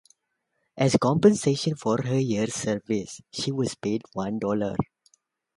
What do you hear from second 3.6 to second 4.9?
paid one dollar.